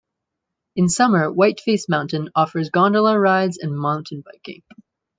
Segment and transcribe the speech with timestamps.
[0.75, 4.63] In summer, Whiteface Mountain offers gondola rides and mountain biking.